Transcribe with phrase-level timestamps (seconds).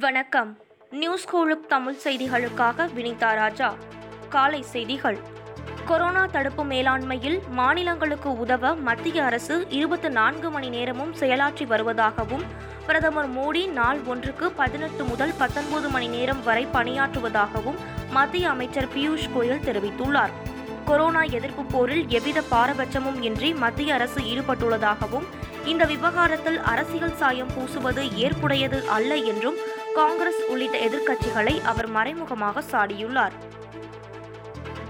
[0.00, 0.58] வணக்கம்.
[0.90, 3.74] நியூஸ் கோழுக் தமிழ் செய்திகளுக்காக வினிதா ராஜா.
[4.28, 5.18] காலை செய்திகள்.
[5.86, 12.44] கொரோனா தடுப்பு மேலாண்மையில் மாநிலங்களுக்கு உதவ மத்திய அரசு இருபத்தி நான்கு மணி நேரமும் செயலாற்றி வருவதாகவும்
[12.86, 17.78] பிரதமர் மோடி நாள் ஒன்றுக்கு பதினெட்டு முதல் பத்தொன்பது மணி நேரம் வரை பணியாற்றுவதாகவும்
[18.10, 20.30] மத்திய அமைச்சர் பியூஷ் கோயல் தெரிவித்துள்ளார்.
[20.84, 25.26] கொரோனா எதிர்ப்பு போரில் எவ்வித பாரபட்சமும் இன்றி மத்திய அரசு ஈடுபட்டுள்ளதாகவும்
[25.64, 29.56] இந்த விவகாரத்தில் அரசியல் சாயம் பூசுவது ஏற்புடையது அல்ல என்றும்
[29.94, 33.32] காங்கிரஸ் உள்ளிட்ட எதிர்க்கட்சிகளை அவர் மறைமுகமாக சாடியுள்ளார்.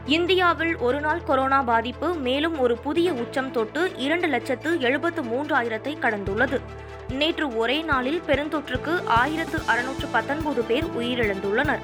[0.06, 6.60] இந்தியாவில் ஒருநாள் கொரோனா பாதிப்பு மேலும் ஒரு புதிய உச்சம் தொட்டு இரண்டு லட்சத்து எழுபத்து மூன்றாயிரத்தை கடந்துள்ளது.
[7.08, 11.78] நேற்று ஒரே நாளில் பெருந்தொற்றுக்கு ஆயிரத்து அறுநூற்று பத்தொன்பது பேர் உயிரிழந்துள்ளனர்.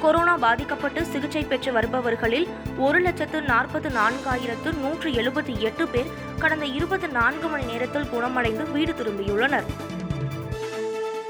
[0.00, 6.06] கொரோனா பாதிக்கப்பட்டு சிகிச்சை பெற்று வருபவர்களில் ஒரு லட்சத்து நாற்பத்து நான்காயிரத்து நூற்று எழுபத்தி எட்டு பேர்
[6.38, 9.64] கடந்த இருபத்தி நான்கு மணி நேரத்தில் குணமடைந்து வீடு திரும்பியுள்ளனர்.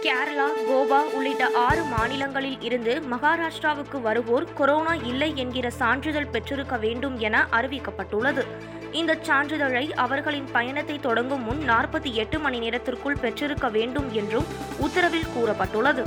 [0.04, 7.46] கேரளா கோவா உள்ளிட்ட ஆறு மாநிலங்களில் இருந்து மகாராஷ்டிராவுக்கு வருவோர் கொரோனா இல்லை என்கிற சான்றிதழ் பெற்றிருக்க வேண்டும் என
[7.52, 8.46] அறிவிக்கப்பட்டுள்ளது.
[8.92, 14.46] இந்த சான்றிதழை அவர்களின் பயணத்தை தொடங்கும் முன் நாற்பத்தி எட்டு மணி நேரத்திற்குள் பெற்றிருக்க வேண்டும் என்றும்
[14.78, 16.04] உத்தரவில் கூறப்பட்டுள்ளது.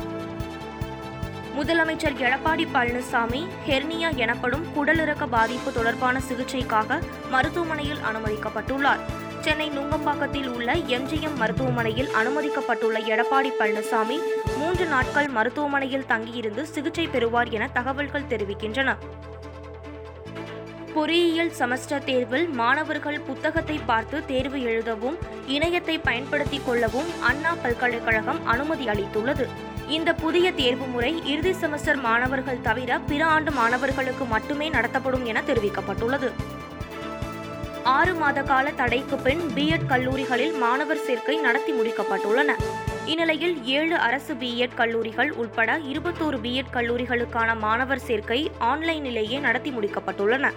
[1.58, 9.00] முதலமைச்சர் எடப்பாடி பழனிசாமி ஹெர்னியா எனப்படும் குடலிறக்க பாதிப்பு தொடர்பான சிகிச்சைக்காக மருத்துவமனையில் அனுமதிக்கப்பட்டுள்ளார்.
[9.42, 14.18] சென்னை நுங்கம்பாக்கத்தில் உள்ள எம்ஜிஎம் மருத்துவமனையில் அனுமதிக்கப்பட்டுள்ள எடப்பாடி பழனிசாமி
[14.58, 18.96] மூன்று நாட்கள் மருத்துவமனையில் தங்கியிருந்து சிகிச்சை பெறுவார் என தகவல்கள் தெரிவிக்கின்றன.
[20.94, 29.48] பொறியியல் செமஸ்டர் தேர்வில் மாணவர்கள் புத்தகத்தை பார்த்து தேர்வு எழுதவும் இணையத்தை பயன்படுத்திக் கொள்ளவும் அண்ணா பல்கலைக்கழகம் அனுமதி அளித்துள்ளது.
[29.88, 36.32] இந்த புதிய தேர்வு முறை இறுதி செமஸ்டர் மாணவர்கள் தவிர பிற ஆண்டு மாணவர்களுக்கு மட்டுமே நடத்தப்படும் என தெரிவிக்கப்பட்டுள்ளது.
[37.84, 42.52] ஆறு மாத கால தடைக்கு பின் பிஎட் கல்லூரிகளில் மாணவர் சேர்க்கை நடத்தி முடிக்கப்பட்டுள்ளன.
[43.06, 50.52] இந்நிலையில் ஏழு அரசு பிஎட் கல்லூரிகள் உட்பட இருபத்தோரு பிஎட் கல்லூரிகளுக்கான மாணவர் சேர்க்கை ஆன்லைனிலேயே நடத்தி முடிக்கப்பட்டுள்ளன.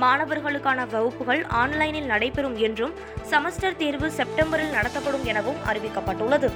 [0.00, 2.94] மாணவர்களுக்கான வகுப்புகள் ஆன்லைனில் நடைபெறும் என்றும்
[3.30, 6.50] செமஸ்டர் தேர்வு செப்டம்பரில் நடத்தப்படும் எனவும் அறிவிக்கப்பட்டுள்ளது.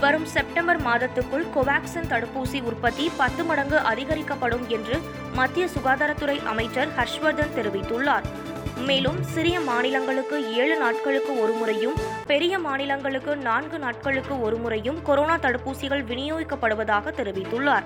[0.00, 4.98] வரும் செப்டம்பர் மாதத்துக்குள் கோவாக்சின் தடுப்பூசி உற்பத்தி பத்து மடங்கு அதிகரிக்கப்படும் என்று
[5.34, 8.22] மத்திய சுகாதாரத்துறை அமைச்சர் ஹர்ஷ்வர்தன் தெரிவித்துள்ளார்.
[8.86, 16.06] மேலும் சிறிய மாநிலங்களுக்கு ஏழு நாட்களுக்கு ஒரு முறையும் பெரிய மாநிலங்களுக்கு நான்கு நாட்களுக்கு ஒரு முறையும் கொரோனா தடுப்பூசிகள்
[16.12, 17.82] விநியோகிக்கப்படுவதாக தெரிவித்துள்ளார்.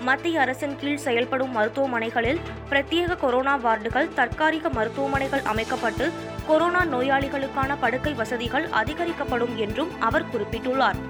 [0.00, 2.40] மத்திய அரசின் கீழ் செயல்படும் மருத்துவமனைகளில்
[2.70, 6.12] பிரத்யேக கொரோனா வார்டுகள் தற்காலிக மருத்துவமனைகள் அமைக்கப்பட்டு
[6.46, 11.00] கொரோனா நோயாளிகளுக்கான படுக்கை வசதிகள் அதிகரிக்கப்படும் என்றும் அவர் குறிப்பிட்டுள்ளார்.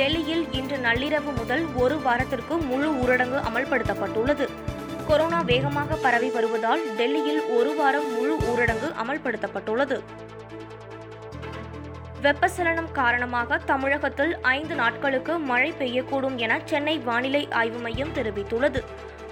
[0.00, 4.44] டெல்லியில் இன்று நள்ளிரவு முதல் ஒரு வாரத்திற்கு முழு ஊரடங்கு அமல்படுத்தப்பட்டுள்ளது.
[5.08, 9.96] கொரோனா வேகமாக பரவி வருவதால் டெல்லியில் ஒரு வாரம் முழு ஊரடங்கு அமல்படுத்தப்பட்டுள்ளது.
[12.22, 18.82] வெப்பச்சலனம் காரணமாக தமிழகத்தில் ஐந்து நாட்களுக்கு மழை பெய்யக்கூடும் என சென்னை வானிலை ஆய்வு மையம் தெரிவித்துள்ளது.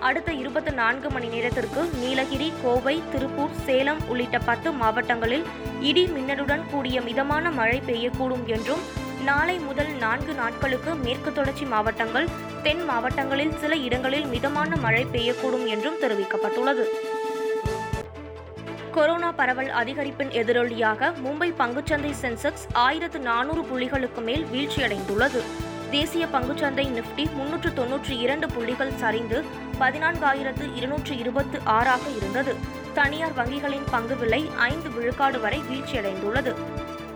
[0.01, 5.45] அடுத்த இருபத்தி நான்கு மணி நேரத்திற்கு நீலகிரி கோவை திருப்பூர் சேலம் உள்ளிட்ட பத்து மாவட்டங்களில்
[5.81, 8.85] இடி மின்னலுடன் கூடிய மிதமான மழை பெய்யக்கூடும் என்றும்
[9.25, 12.29] நாளை முதல் நான்கு நாட்களுக்கு மேற்கு தொடர்ச்சி மாவட்டங்கள்
[12.63, 16.85] தென் மாவட்டங்களில் சில இடங்களில் மிதமான மழை பெய்யக்கூடும் என்றும் தெரிவிக்கப்பட்டுள்ளது.
[18.93, 25.43] கொரோனா பரவல் அதிகரிப்பின் எதிரொலியாக மும்பை பங்குச்சந்தை சென்செக்ஸ் ஆயிரத்து நானூறு புள்ளிகளுக்கு மேல் வீழ்ச்சியடைந்துள்ளது.
[25.91, 29.45] தேசிய பங்குச்சந்தை நிப்டி முன்னூற்று தொன்னூற்றி இரண்டு புள்ளிகள் சரிந்து
[29.81, 32.55] பதினான்காயிரத்து இருநூற்று இருபத்து ஆறாக இருந்தது.
[32.95, 36.55] தனியார் வங்கிகளின் பங்கு விலை ஐந்து விழுக்காடு வரை வீழ்ச்சியடைந்துள்ளது.